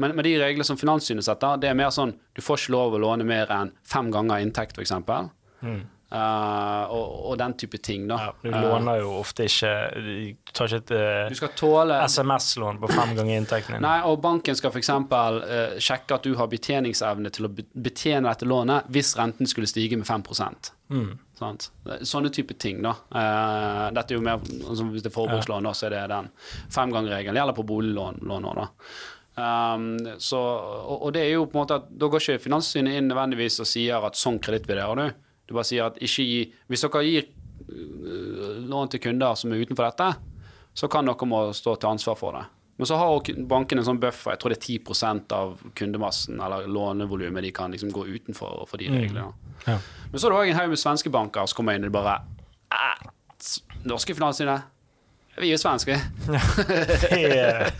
[0.00, 2.96] Men med de reglene som Finanssynet setter, det er mer sånn du får ikke lov
[2.96, 4.94] å låne mer enn fem ganger inntekt, f.eks.
[5.60, 5.82] Mm.
[6.12, 8.18] Og, og den type ting, da.
[8.26, 12.90] ja, Du Eh, låner jo ofte ikke Du tar ikke et uh, tåle SMS-lån på
[12.92, 13.86] fem ganger inntekten din.
[13.86, 14.90] Nei, og banken skal f.eks.
[14.92, 19.96] Uh, sjekke at du har betjeningsevne til å betjene dette lånet hvis renten skulle stige
[20.00, 21.14] med 5% Mm.
[22.04, 22.92] Sånne type ting, da.
[23.08, 26.28] Uh, dette er jo mer altså Hvis det er forbrukslån, da, så er det den
[26.70, 27.38] femgangregelen.
[27.40, 28.68] Gjelder på boliglån òg, da.
[29.32, 29.86] Um,
[30.20, 33.08] så, og, og det er jo på en måte at da går ikke Finanstilsynet inn
[33.08, 35.22] nødvendigvis og sier at sånn kreditt vurderer du.
[35.52, 36.40] Du bare sier at ikke gi
[36.72, 37.26] Hvis dere gir
[38.72, 40.08] lån til kunder som er utenfor dette,
[40.74, 42.42] så kan dere må stå til ansvar for det.
[42.80, 46.64] Men så har banken en sånn buffer, jeg tror det er 10 av kundemassen eller
[46.66, 49.28] lånevolumet de kan liksom gå utenfor for de reglene.
[49.68, 49.76] Ja.
[50.10, 52.16] Men så er det òg en haug med svenske banker som kommer inn og bare
[52.72, 53.10] "Eh,
[53.84, 54.62] Norske finanstilsynet,
[55.38, 56.00] vi er jo svenske.
[57.12, 57.72] Er-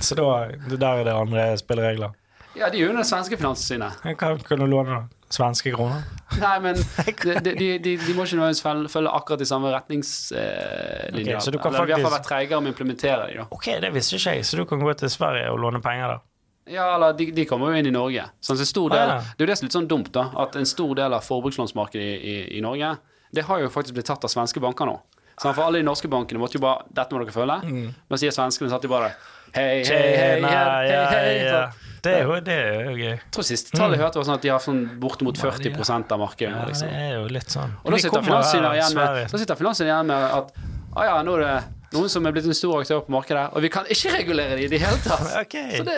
[0.00, 2.14] Så da der er det andre spilleregler.
[2.58, 4.00] Ja, de er jo under svenske finanstilsynet.
[4.02, 5.20] Hva kan du låne, da?
[5.30, 6.02] Svenske kroner?
[6.40, 11.20] Nei, men de, de, de, de, må ikke nødvendigvis følge, akkurat de samme retningslinjene.
[11.20, 13.52] Okay, så du kan Eller i hvert fall være treigere med å implementere dem.
[13.54, 16.26] Ok, det visste ikke jeg, så du kan gå til Sverige og låne penger der.
[16.70, 18.26] Ja, eller de, de kommer jo inn i Norge.
[18.42, 19.36] Sånn, så en stor del, Ah, ja.
[19.36, 20.26] Det er jo det som er litt sånn dumt, da.
[20.42, 22.92] At en stor del av forbrukslånsmarkedet i, i, i Norge,
[23.34, 24.98] det har jo faktisk blitt tatt av svenske banker nå.
[25.40, 27.60] Så for alle de norske bankene måtte jo bare Dette må dere følge.
[27.64, 27.92] Mm.
[28.10, 29.14] Men sier svenskene satt jo bare
[29.54, 31.62] Hei, hei, hei, hei, hei.
[32.00, 33.08] Det er jo, det er jo gøy.
[33.10, 36.22] Jeg tror siste tallet jeg hørte, var sånn at de har sånn bortimot 40% av
[36.22, 36.52] markedet.
[36.54, 36.92] Ja, det liksom.
[36.96, 37.74] er jo litt sånn.
[37.82, 40.54] Og da sitter Finanstilsynet igjen igjen med at
[40.94, 41.56] ah, ja, nå er det
[41.90, 44.68] noen som er blitt en stor aktør på markedet, og vi kan ikke regulere de
[44.68, 45.26] i det hele tatt.
[45.42, 45.80] Okay.
[45.80, 45.96] Så det,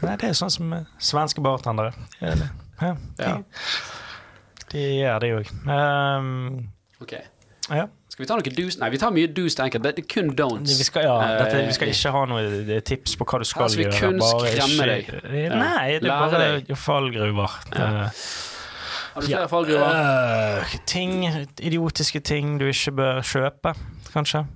[0.00, 0.74] Nei, det er sånn som
[1.12, 1.92] svenske bartendere.
[2.22, 2.48] Ja, de,
[3.20, 3.36] Ja.
[4.72, 5.52] de gjør det òg.
[5.68, 6.32] Um,
[7.04, 7.14] ok.
[7.68, 7.86] ja.
[8.14, 8.76] Skal vi ta noe do's?
[8.78, 9.82] Nei, vi tar mye do's, tenker jeg.
[9.82, 10.76] Det er kun don'ts.
[10.78, 13.64] Vi skal, ja, dette, vi skal Eh, ikke ha noe tips på hva du skal
[13.64, 14.00] Her skal vi gjøre.
[14.00, 15.08] kun skremme deg.
[15.34, 15.56] Ja.
[15.58, 16.76] Nei, det er Lære bare deg.
[16.78, 17.56] fallgruver.
[17.74, 17.80] Det-
[19.14, 20.62] Har du flere fallgruver?
[20.62, 21.24] Uh, ting,
[21.62, 23.74] idiotiske ting du ikke bør kjøpe,
[24.14, 24.46] kanskje.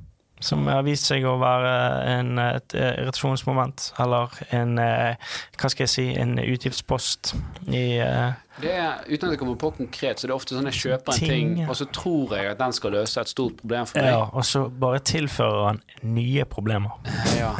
[0.40, 1.70] Som har vist seg å være
[2.12, 7.33] en, et irritasjonsmoment, eller en eh, Hva skal jeg si En utgiftspost
[7.66, 10.70] i uh, Det er, uten at jeg kommer på konkret, så det er ofte sånn
[10.70, 11.66] jeg kjøper en ting, Ting.
[11.66, 14.12] og så tror jeg at den skal løse et stort problem for meg.
[14.14, 16.98] Ja, og så bare tilfører han nye problemer.
[17.38, 17.53] Ja.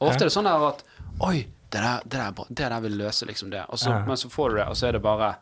[0.00, 0.84] Og ofte er det sånn at
[1.26, 3.62] Oi, det der, det der, er det der vil løse liksom det.
[3.74, 4.00] Så, Ja.
[4.06, 5.34] Men så får du det, og så er det bare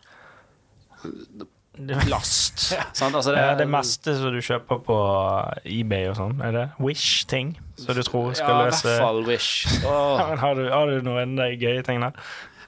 [2.09, 2.75] last.
[2.99, 3.15] Sant?
[3.15, 4.97] Altså Det, det meste som du kjøper på
[5.65, 9.67] eBay og sånn, er det Wish-ting som du tror skal ja, i hvert fall Wish.
[9.89, 10.19] Oh.
[10.19, 12.13] Har, du, har du noen eh, gøye ting der?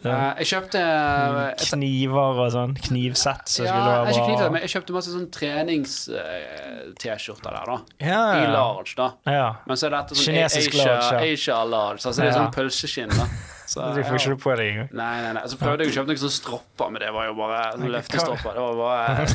[0.00, 2.72] Eh, jeg kjøpte et, Kniver og sånn.
[2.88, 7.76] Knivsett som ja, skulle være ikke knivsett, men jeg kjøpte masse sånn trenings-T-skjorter der, da.
[8.00, 9.08] Ja, I large, da.
[9.28, 9.60] ja.
[9.68, 11.20] Men så er dette sånn Kinesisk Asia, large, ja.
[11.34, 12.00] Asia large.
[12.06, 13.26] Altså det er sånn pølseskinn, da.
[13.70, 14.88] Så, Du får ikke det på deg engang.
[14.98, 15.42] Nei, nei, nei.
[15.46, 18.56] Så prøvde jeg å kjøpe noen sånne stropper, men det var jo bare sånne løftestropper.
[18.56, 19.26] Det var bare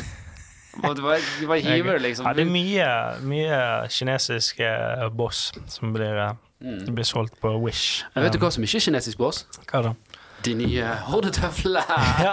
[0.76, 2.26] Det var, det var hive det, liksom.
[2.28, 2.88] Ja, det er mye,
[3.24, 6.94] mye kinesisk eh, boss som blir, eh, Mm.
[6.96, 8.04] blir solgt på Wish.
[8.14, 9.42] Men vet du hva som ikke er kinesisk boss?
[9.68, 9.90] Hva da?
[10.44, 11.82] De nye hordetøflene.
[12.24, 12.32] Ja,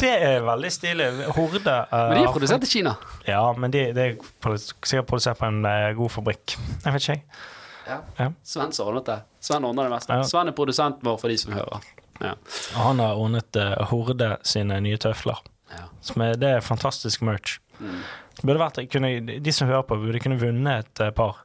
[0.00, 1.06] det er veldig stilig.
[1.36, 1.60] Horde
[1.92, 2.96] uh, Men de er produsert i Kina.
[3.28, 5.62] Ja, men de, de er sikkert produsert på en
[5.98, 6.56] god fabrikk.
[6.84, 7.22] Jeg vet ikke, jeg.
[7.86, 8.30] Ja.
[8.44, 9.18] Sven som ordnet det.
[9.40, 10.18] Sven ordner det meste.
[10.28, 11.80] Sven er produsenten vår for de som hører.
[12.20, 12.34] Ja.
[12.76, 15.38] Han har ordnet uh, Horde sine nye tøfler.
[15.72, 15.86] Ja.
[16.04, 17.58] Som er, det er fantastisk merch.
[17.80, 18.02] Mm.
[18.44, 19.14] Vært, kunne,
[19.44, 21.42] de som hører på, burde kunne vunnet et eh, par.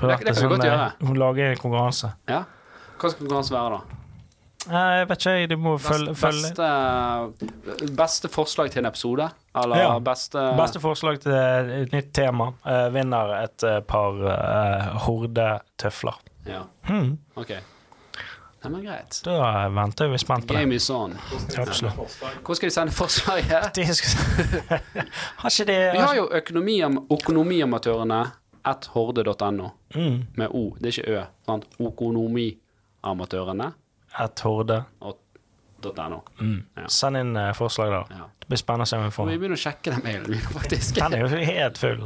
[0.00, 0.92] Burde Det- det, det kan vi godt gjøre.
[1.00, 1.16] gjøre.
[1.18, 2.12] lager en konkurranse.
[2.28, 2.42] ja.
[3.00, 3.96] Hva skal konkurransen være, da?
[4.68, 6.50] Nei, jeg vet ikke, du må følge, følge.
[6.52, 9.30] beste, beste forslag til en episode?
[9.56, 9.98] Eller Ja.
[10.04, 16.20] beste Beste forslag til et nytt tema uh, vinner et eh, par uh, hordetøfler.
[16.46, 17.18] Ja, Hmm.
[17.36, 17.50] OK.
[18.60, 19.22] Nei, men greit.
[19.24, 20.60] Da venter vi spent på det.
[20.60, 21.14] Game is on.
[21.56, 21.96] Absolutt.
[22.44, 23.74] Hvor skal de sende forslaget?
[23.74, 24.10] De skal...
[25.40, 26.28] har ikke de Vi har jo
[27.16, 28.20] Økonomiamatørene
[28.64, 31.22] at horde.no mm, med O, det er ikke Ø.
[31.48, 31.64] Sant?
[31.80, 33.72] Økonomiamatørene
[34.18, 34.84] et horde.
[35.82, 36.24] .no.
[36.40, 36.66] Mm.
[36.76, 36.88] Ja.
[36.88, 38.04] Send inn uh, forslag der.
[38.10, 38.26] Ja.
[38.40, 40.42] Det blir spennende å se om vi får vi begynner å sjekke den mailen min,
[40.52, 40.96] faktisk.
[40.98, 42.02] Den er jo helt full.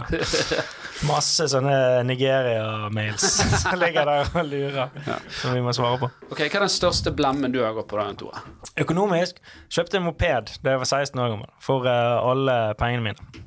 [1.10, 3.24] Masse sånne Nigeria-mails
[3.64, 4.92] som ligger der og lurer,
[5.40, 6.10] som vi må svare på.
[6.28, 8.44] Ok, Hva er den største blemmen du har gått på, da, Tore?
[8.84, 9.40] Økonomisk
[9.72, 13.44] kjøpte en moped da jeg var 16 år gammel, for uh, alle pengene mine.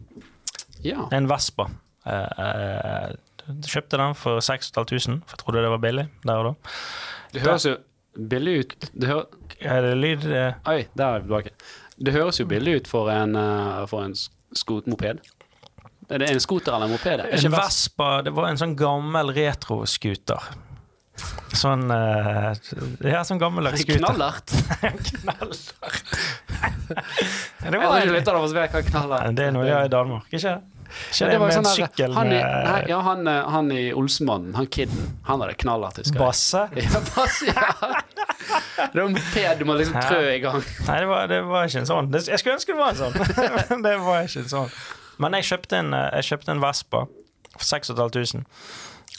[0.83, 1.07] Ja.
[1.15, 1.69] En Vespa.
[2.07, 3.13] Uh,
[3.63, 6.73] kjøpte den for 6500, for jeg trodde det var billig der og da.
[7.33, 7.77] Det høres jo
[8.17, 8.75] billig ut.
[8.93, 9.21] Det hø
[9.57, 11.53] Er det lyd eh, Oi, der er vi tilbake.
[11.97, 14.13] Det høres jo billig ut for en, uh, for en
[14.53, 15.23] sko moped.
[16.07, 17.25] Er det en scooter eller en moped?
[17.25, 20.51] En Vespa det var en sånn gammel retroscooter.
[21.57, 22.53] Sånn uh,
[23.01, 24.03] Ja, sånn gammeldags scooter.
[24.03, 24.53] knallert?
[25.09, 25.73] Knallert.
[27.71, 29.93] det, var, jeg, ikke lytterne vår vet jeg, knallert det er noe de har i
[29.93, 30.76] Danmark, ikke det?
[31.17, 33.83] Ja, det, det med sånn en sykkel han i, nei, Ja, han, eh, han i
[33.97, 36.23] Olsemannen, han kiden, han hadde knallert, husker jeg.
[36.23, 36.63] basse?
[36.87, 38.87] Ja, Basse, ja.
[38.93, 40.61] Det var en ped du må liksom trø i gang.
[40.87, 42.11] Nei, det var, det var ikke en sånn.
[42.15, 43.15] Jeg skulle ønske det var en sånn,
[43.71, 44.75] men det var ikke en sånn.
[45.23, 47.03] Men jeg kjøpte en, eh, jeg kjøpte en Vespa
[47.57, 48.45] for 6500.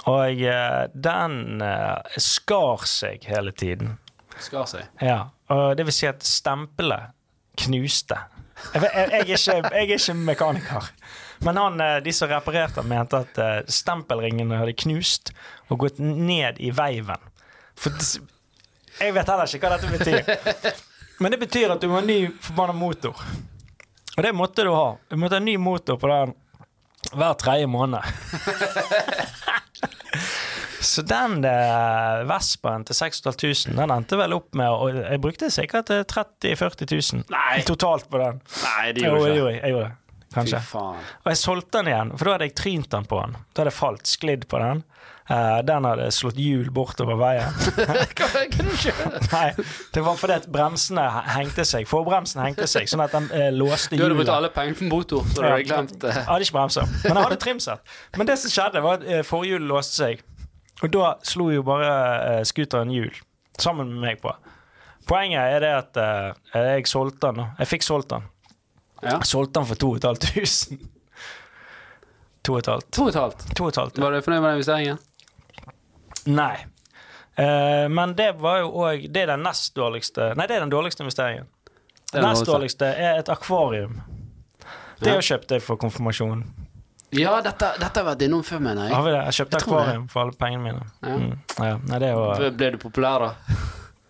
[0.08, 3.96] Og eh, den eh, skar seg hele tiden.
[4.38, 4.86] Skar seg.
[5.02, 7.10] Ja, og det vil si at stempelet
[7.58, 8.20] knuste.
[8.74, 10.92] Jeg, jeg, jeg, er ikke, jeg er ikke mekaniker.
[11.46, 15.32] Men han, eh, de som reparerte, mente at eh, stempelringene hadde knust
[15.68, 17.28] og gått ned i veiven.
[17.78, 17.94] For
[18.98, 20.82] jeg vet heller ikke hva dette betyr.
[21.22, 23.14] Men det betyr at du må ha ny forbanna motor.
[24.16, 24.96] Og det måtte du ha.
[25.10, 26.34] Du måtte ha ny motor på den
[27.14, 28.02] hver tredje måned.
[30.80, 35.90] Så den eh, Vespaen til 6500, den endte vel opp med Og jeg brukte sikkert
[35.90, 37.62] eh, 30 000-40 000 Nei.
[37.66, 38.38] totalt på den.
[38.62, 39.96] Nei, det gjorde jeg ikke Jeg, jeg gjorde det.
[40.34, 40.60] Kanskje.
[40.76, 43.36] Og jeg solgte den igjen, for da hadde jeg trynt den på den.
[43.52, 44.82] Da hadde jeg falt, sklidd på den.
[45.28, 47.56] Uh, den hadde slått hjul bortover veien.
[49.34, 49.48] Nei,
[49.92, 51.84] det var fordi at bremsene hengte seg.
[51.90, 55.28] Forbremsen hengte seg, sånn at den uh, låste Du hadde brukt alle pengene på motor,
[55.28, 57.92] så du hadde glemt eh, Jeg hadde ikke bremser, men jeg hadde trimsett.
[58.16, 60.24] Men det som skjedde, var at uh, forhjulet låste seg.
[60.80, 63.12] Og da slo jo bare uh, scooteren hjul
[63.60, 64.32] sammen med meg på.
[65.08, 65.98] Poenget er det at
[66.52, 67.46] jeg solgte den.
[67.58, 68.26] Jeg fikk solgt den.
[69.02, 69.20] Ja.
[69.22, 70.78] Solgte den for 2500.
[72.42, 72.88] 2500.
[72.92, 73.44] To og et halvt.
[73.56, 74.02] 2500.
[74.04, 74.98] Var du fornøyd med den investeringen?
[76.26, 76.56] Nei.
[77.38, 80.72] Uh, men det var jo òg Det er den nest dårligste Nei, det er den
[80.72, 81.46] dårligste investeringen.
[82.10, 82.88] Er den nest dårligste.
[82.98, 84.00] er et akvarium.
[84.98, 85.20] Det Ja.
[85.22, 86.42] kjøpte jeg for konfirmasjon.
[87.14, 89.04] Ja, dette, dette har vært innom før, mener Har jeg.
[89.04, 89.20] vi det?
[89.28, 90.82] Jeg kjøpte Jeg akvarium for alle pengene mine.
[91.02, 91.14] Ja.
[91.16, 91.38] Mm.
[91.58, 91.76] Ja.
[91.86, 93.58] Nei, det er Ble du populær, da?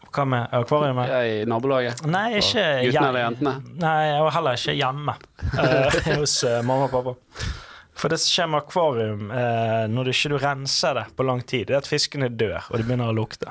[0.09, 1.15] Hva med akvariet?
[1.29, 2.03] I nabolaget?
[2.09, 3.55] Nei, ikke Guttene eller jentene?
[3.83, 5.15] Nei, var heller ikke hjemme
[5.59, 7.17] uh, hos uh, mamma og pappa.
[7.99, 11.41] For det som skjer med akvarium eh, når du ikke du renser det på lang
[11.43, 13.51] tid, det er at fiskene dør, og det begynner å lukte.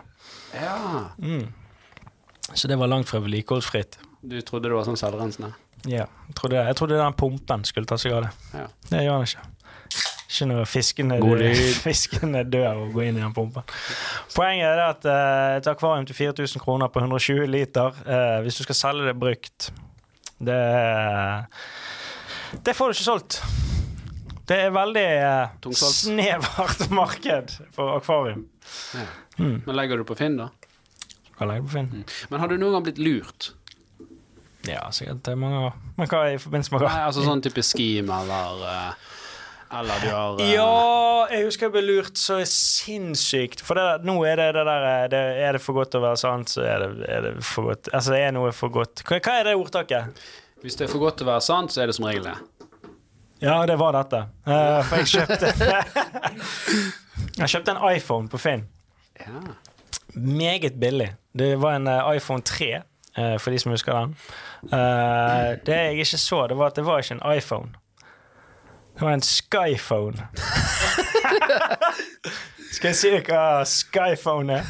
[0.56, 0.78] Ja.
[1.20, 1.50] Mm.
[2.54, 4.00] Så det var langt fra vedlikeholdsfritt.
[4.24, 5.52] Du trodde det var sånn selvrensende?
[5.84, 8.32] Ja, jeg trodde, jeg trodde den pumpen skulle ta seg av det.
[8.56, 8.66] Ja.
[8.88, 9.44] Det gjør den ikke.
[10.28, 11.60] Ikke når fiskene, lyd.
[11.88, 13.64] fiskene dør og går inn i den pumpen.
[14.36, 18.66] Poenget er at eh, et akvarium til 4000 kroner på 120 liter, eh, hvis du
[18.68, 19.72] skal selge det brukt,
[20.38, 20.60] det
[22.64, 23.42] Det får du ikke solgt.
[24.48, 28.46] Det er veldig eh, snevert marked for akvarium.
[28.96, 29.08] Ja.
[29.38, 29.62] Mm.
[29.66, 30.50] Men legger du på Finn, da?
[31.38, 32.06] Kan legge på Finn.
[32.30, 33.52] Men har du noen gang blitt lurt?
[34.68, 35.76] Ja, sikkert det er mange år.
[35.98, 36.92] Men hva i forbindelse med hva?
[36.92, 39.12] Nei, altså sånn type scheme, eller eh,
[39.72, 43.64] Eller du har eh, Ja, jeg husker jeg ble lurt så sinnssykt.
[43.68, 46.20] For det, nå er det det der eh, det, Er det for godt å være
[46.22, 47.92] sant, så er det, er det for godt.
[47.92, 50.24] Altså, det er noe for godt Hva, hva er det ordtaket?
[50.64, 52.38] Hvis det er for godt til å være sant, så er det som regel det.
[53.44, 54.24] Ja, det var dette.
[54.48, 55.52] Uh, for jeg kjøpte
[57.38, 58.64] Jeg kjøpte en iPhone på Finn.
[59.20, 59.44] Ja.
[60.18, 61.12] Meget billig.
[61.38, 62.72] Det var en uh, iPhone 3,
[63.20, 64.16] uh, for de som husker den.
[64.64, 67.70] Eh, det jeg ikke så, det var at det var ikke en iPhone.
[68.98, 70.28] Det var en Skyphone.
[72.74, 74.70] Skal jeg si dere hva Skyphone er?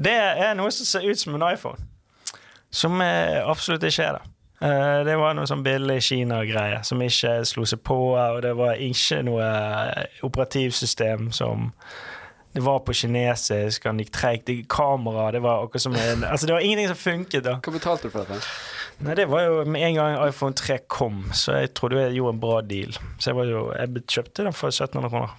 [0.00, 1.76] Det er noe som ser ut som en iPhone.
[2.72, 4.24] Som eh, absolutt ikke er det.
[4.64, 8.80] Eh, det var noe sånn billig Kina-greie som ikke slo seg på, og det var
[8.80, 11.70] ikke noe eh, operativsystem som
[12.50, 14.46] det var på kinesisk, han gikk treigt.
[14.48, 17.58] Det- Kamera Det var akkurat som en Altså, det var ingenting som funket, da.
[17.62, 18.40] Hva betalte du for dette?
[19.00, 22.34] Nei, det var jo med en gang iPhone 3 kom, så jeg trodde jeg gjorde
[22.36, 22.92] en bra deal.
[23.18, 25.38] Så jeg var jo Jeg kjøpte den for 1700 kroner.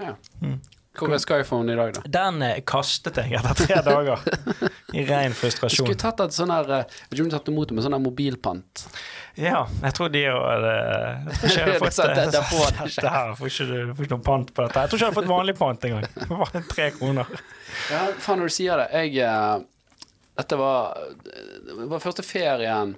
[0.00, 0.14] Ja.
[0.42, 0.58] Mm.
[0.98, 2.00] Hvor er Skyphone i dag, da?
[2.10, 4.24] Den eh, kastet jeg etter tre dager.
[4.98, 5.86] I ren frustrasjon.
[5.86, 8.84] Du skulle tatt et sånn her eh, du tatt imot det, med sånn her mobilpant.
[9.38, 12.80] Ja, jeg tror de hadde Jeg tror ikke fått Det- det-.
[12.90, 14.82] Dette her får ikke får ikke noe pant på dette.
[14.82, 16.08] Jeg tror ikke jeg hadde fått vanlig pant engang.
[16.34, 17.34] Bare tre kroner.
[17.94, 18.88] Ja, faen, når du sier det.
[18.98, 19.68] Jeg eh,
[20.40, 20.96] Dette var
[21.68, 22.96] Det var første ferien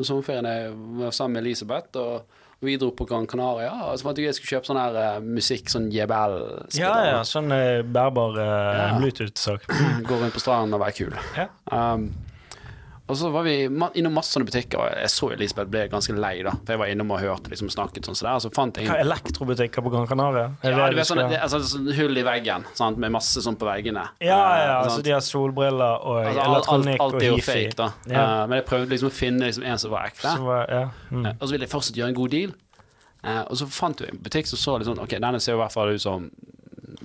[0.00, 0.70] sommerferien jeg
[1.02, 3.72] var sammen med Elisabeth, og vi dro på Gran Canaria.
[3.90, 6.36] Og så fant jeg jeg skulle kjøpe sånn her uh, musikk, sånn JBL.
[6.78, 8.44] Ja, ja, sånn uh, bærbar uh,
[8.78, 8.90] Ja.
[9.00, 9.66] Bluetooth-sak.
[10.08, 11.16] Gå rundt på stranden og være kul.
[11.36, 11.48] Ja.
[11.66, 12.08] Um,
[13.10, 16.36] og så var vi innom masse sånne butikker, og jeg så Elisabeth ble ganske lei,
[16.46, 16.54] da.
[16.62, 19.00] For jeg var innom og hørte liksom snakket sånn, så der, så fant jeg Hva
[19.00, 20.52] er elektrobutikker på Gran Canaria?
[20.62, 23.42] Ja, det du vet, sånne, sånn, det, altså, sånn hull i veggen, sant, med masse
[23.44, 24.06] sånn på veggene.
[24.22, 27.28] Ja, ja, Eh, altså de har solbriller og Altså, alt, alt, elektronikk alt og er
[27.28, 27.88] jo fake, da.
[28.06, 28.22] Ja.
[28.22, 30.28] Uh, men jeg prøvde liksom å finne liksom en som var ekte.
[30.28, 30.84] Som var, ja.
[31.10, 31.26] mm.
[31.26, 32.54] uh, Og så ville jeg fortsatt gjøre en god deal.
[33.22, 35.60] Uh, og så fant vi en butikk som så litt sånn Ok, denne ser i
[35.60, 36.30] hvert fall ut som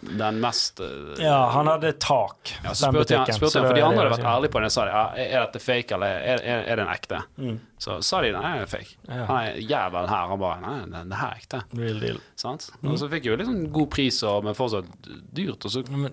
[0.09, 3.77] den mest eh, ja, han hadde tak, ja, så den spurte jeg, spurte jeg, for
[3.79, 4.69] de andre hadde vært ærlige på det.
[4.71, 7.23] Jeg sa de, ja, er dette fake, eller er, er, er det en ekte?
[7.37, 7.57] Mm.
[7.77, 8.95] Så sa de nei, det er fake.
[9.05, 9.25] Ja.
[9.29, 10.29] Han er jævel her.
[10.31, 11.59] Han bare nei, det, det her er ekte.
[11.77, 12.17] Real deal.
[12.41, 12.71] Sant?
[12.81, 12.89] Mm.
[12.89, 14.89] Og så fikk jeg jo litt sånn god pris, og, men fortsatt
[15.37, 15.67] dyrt.
[15.69, 16.07] Så Men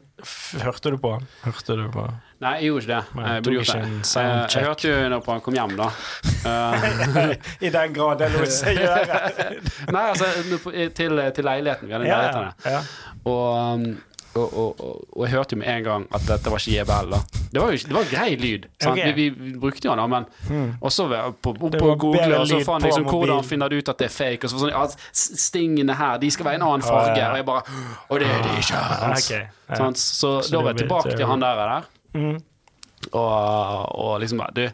[0.60, 1.24] Hørte du på han?
[1.44, 2.04] Hørte du på
[2.44, 3.16] Nei, jeg gjorde ikke det.
[3.16, 3.80] Men, Jeg tok ikke det.
[3.88, 4.54] en Eh, soundcheck.
[4.60, 5.88] Jeg hørte jo når på han kom hjem, da.
[6.44, 7.30] Eh,
[7.64, 9.20] I den grad det lot seg gjøre.
[9.94, 10.26] Nei, altså
[10.92, 11.88] til, til leiligheten.
[11.88, 12.82] Vi hadde en Ja, leilighet ja, ja.
[13.24, 13.46] Og,
[13.80, 13.83] um,
[14.36, 17.10] og, og, og, og jeg hørte jo med en gang at dette var ikke JBL.
[17.10, 17.18] da
[17.52, 18.66] Det var jo ikke- det var grei lyd.
[18.82, 18.98] Sant?
[18.98, 19.16] Ok.
[19.16, 20.24] Vi, vi brukte jo den, men
[20.80, 23.88] Og så var på, på Google, og så fant jeg liksom hvordan finner du ut
[23.88, 24.44] at det er fake.
[24.44, 27.22] Og så sånn, ja, Stingene her, de skal være en annen farge.
[27.30, 27.62] Og jeg bare
[28.08, 28.80] Og det er de ikke.
[29.10, 29.46] Okay.
[29.70, 29.90] Ja.
[29.94, 31.54] Så, Så da var jeg tilbake til han der.
[31.54, 31.82] der
[32.14, 32.40] Mm.
[33.12, 34.68] og, og liksom bare Du,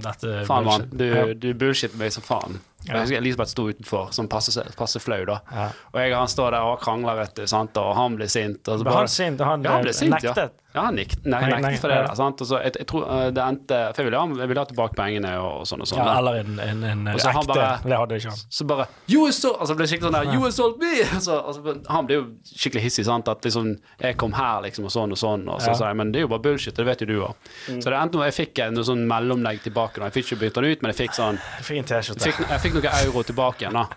[0.00, 1.32] Dette faen mann, du, Ja.
[1.34, 2.60] du bullshit meg som faen.
[2.88, 3.02] Ja.
[3.04, 5.40] Elisabeth sto utenfor, som passe, passe flau, da.
[5.52, 5.66] Ja.
[5.92, 7.76] Og jeg, han står der og krangler, vet du, sant?
[7.76, 8.62] og han blir sint.
[8.68, 9.40] Og så bare- han sint?
[9.44, 10.54] Han, Ja, han ble eh, sint, nektet?
[10.69, 11.96] Ja, han nei, Nei, nektet for det.
[12.06, 12.14] ja.
[12.14, 12.40] sant?
[12.40, 14.68] Og så jeg, jeg tror eh, det endte For jeg ville ha, jeg ville ha
[14.70, 15.98] tilbake pengene og, og sånn og sånn.
[15.98, 18.42] Ja, eller en, en, en han ekte bare- Det hadde ikke han.
[18.58, 20.92] så bare You assault Altså ble skikkelig sånn der You sold me!
[21.16, 23.26] Og så, og han ble jo skikkelig hissig, sant.
[23.28, 25.48] At liksom Jeg kom her, liksom, og sånn og sånn.
[25.50, 25.78] Og så Ja.
[25.80, 27.34] sa jeg men det er jo bare bullshit, det vet jo du òg.
[27.66, 29.98] Så det endte med at jeg fikk en sånn mellomlegg tilbake.
[29.98, 30.06] Da.
[30.12, 32.30] Jeg fikk ikke bytte den ut, men jeg fikk sånn Jeg fikk en T-skjorte.
[32.30, 33.88] fikk, Jeg fikk noen euro tilbake igjen, da.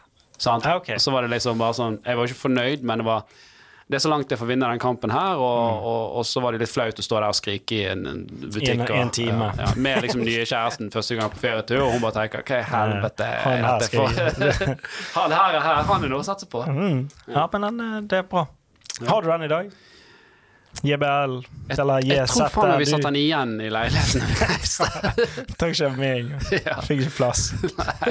[0.42, 0.66] Sant?
[0.66, 0.90] Ja, ok.
[0.98, 3.24] Og så var det liksom bare sånn Jeg var ikke fornøyd, men det var
[3.94, 6.56] det er så langt jeg får vinne den kampen her, og, og, og så var
[6.58, 8.72] det litt flaut å stå der og skrike i en, en butikk.
[8.74, 9.52] En- en time.
[9.54, 12.60] Ja, ja, med liksom nye kjæresten første gang på ferietur, og hun bare tenker hva
[12.60, 14.68] i helvete Han er her for
[15.22, 16.66] Han her er her, han er noe å satse på.
[16.66, 17.04] Mm.
[17.38, 18.48] Ja, men eh, det er bra.
[19.08, 19.72] Har du den i dag?
[20.84, 21.34] JBL
[21.74, 24.24] eller Jeg tror faen meg vi satte han igjen i leiligheten.
[25.60, 26.32] Takk ikke for meg
[26.90, 27.44] Fikk ikke plass.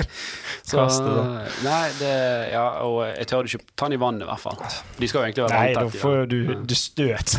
[0.68, 1.24] Så, Kast det, da.
[1.66, 2.12] nei, det
[2.54, 4.56] Ja, og jeg tør ikke ta den i vannet, i hvert fall.
[5.00, 6.38] De skal jo egentlig være Nei, da får du,
[6.70, 7.34] du støt.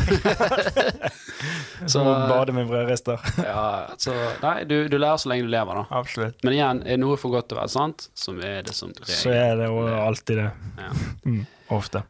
[1.84, 3.20] Så- Så må bade med brødrister.
[3.42, 3.64] Ja,
[4.00, 5.84] så Nei, du, du lærer så lenge du lever, da.
[5.98, 6.38] Absolutt.
[6.46, 9.32] Men igjen, er noe for godt til å være sant, som er det som Så
[9.34, 10.50] er det jo alltid det.
[10.78, 10.92] Ja.
[11.26, 11.42] Mm,
[11.76, 12.04] ofte.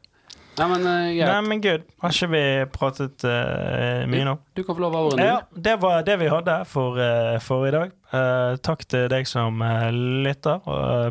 [0.54, 2.42] Nei, men uh, Nei, men gud, Har ikke vi
[2.74, 4.36] pratet uh, mye nå?
[4.54, 5.24] Du kan få lov av ordet.
[5.26, 7.90] Ja, det var det vi hadde for, uh, for i dag.
[8.14, 10.60] Eh, takk til deg som uh, lytter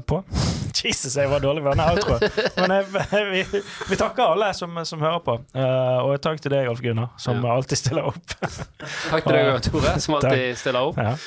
[0.07, 0.21] på.
[0.83, 2.23] Jesus, jeg var dårlig med denne outroen.
[2.61, 2.85] Men jeg,
[3.33, 5.35] vi, vi takker alle som, som hører på.
[5.55, 7.57] Eh, og takk til deg, Alf Gunnar, som Ja.
[7.57, 8.37] alltid stiller opp.
[9.11, 11.01] Takk til deg, Tore, som alltid stiller opp.
[11.03, 11.17] ja.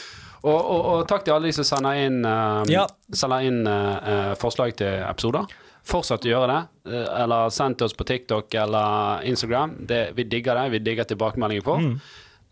[0.46, 2.84] Og, og, og takk til alle de som sender inn, uh, Ja.
[3.12, 5.48] sender inn uh, forslag til episoder.
[5.86, 6.92] Fortsett å gjøre det.
[6.92, 9.76] eh, eller send til oss på TikTok eller Instagram.
[9.86, 10.70] Det, vi digger det.
[10.74, 11.76] Vi digger tilbakemeldinger på.
[11.82, 12.00] Mm.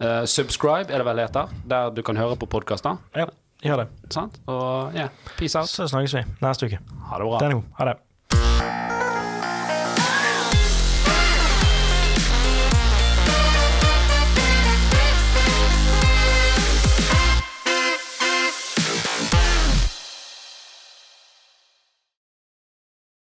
[0.03, 2.99] Uh, subscribe er det vel heter, der du kan høre på podkaster.
[3.15, 3.29] ja,
[3.63, 3.87] gjør det.
[4.11, 4.41] Sant?
[4.51, 5.71] Og ja, peace out.
[5.71, 6.83] Så snakkes vi neste uke.
[7.11, 7.63] Ha det bra.
[7.79, 7.99] Ha det.